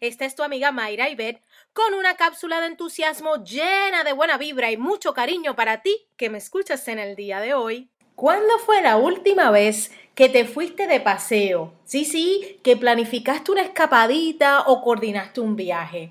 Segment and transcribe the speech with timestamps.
[0.00, 1.42] es tu amiga Mayra Ibet
[1.72, 6.30] con una cápsula de entusiasmo llena de buena vibra y mucho cariño para ti que
[6.30, 7.90] me escuchas en el día de hoy.
[8.14, 11.72] ¿Cuándo fue la última vez que te fuiste de paseo?
[11.84, 16.10] Sí, sí, que planificaste una escapadita o coordinaste un viaje.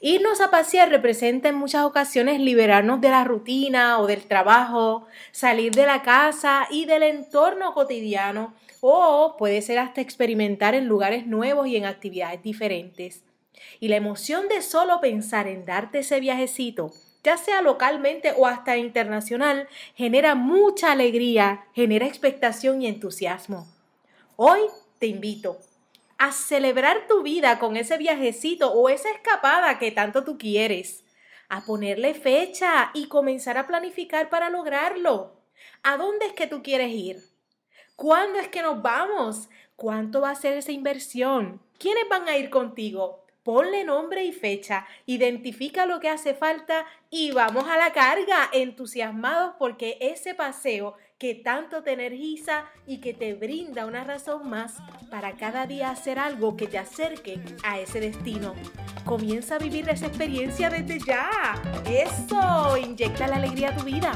[0.00, 5.72] Irnos a pasear representa en muchas ocasiones liberarnos de la rutina o del trabajo, salir
[5.72, 11.66] de la casa y del entorno cotidiano o puede ser hasta experimentar en lugares nuevos
[11.66, 13.24] y en actividades diferentes.
[13.78, 16.92] Y la emoción de solo pensar en darte ese viajecito,
[17.22, 23.66] ya sea localmente o hasta internacional, genera mucha alegría, genera expectación y entusiasmo.
[24.36, 24.60] Hoy
[24.98, 25.58] te invito
[26.20, 31.02] a celebrar tu vida con ese viajecito o esa escapada que tanto tú quieres,
[31.48, 35.40] a ponerle fecha y comenzar a planificar para lograrlo.
[35.82, 37.22] ¿A dónde es que tú quieres ir?
[37.96, 39.48] ¿Cuándo es que nos vamos?
[39.76, 41.62] ¿Cuánto va a ser esa inversión?
[41.78, 43.24] ¿Quiénes van a ir contigo?
[43.42, 49.54] Ponle nombre y fecha, identifica lo que hace falta y vamos a la carga, entusiasmados
[49.58, 54.76] porque ese paseo que tanto te energiza y que te brinda una razón más
[55.10, 58.54] para cada día hacer algo que te acerque a ese destino.
[59.04, 61.30] Comienza a vivir esa experiencia desde ya.
[61.86, 64.12] Eso, inyecta la alegría a tu vida.